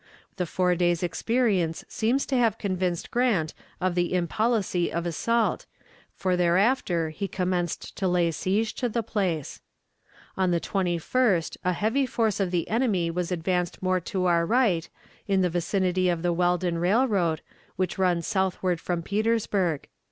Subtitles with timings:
[0.37, 5.67] The four days' experience seems to have convinced Grant of the impolicy of assault,
[6.15, 9.61] for thereafter he commenced to lay siege to the place.
[10.35, 14.89] On the 21st a heavy force of the enemy was advanced more to our right,
[15.27, 17.41] in the vicinity of the Weldon Railroad,
[17.75, 19.87] which runs southward from Petersburg.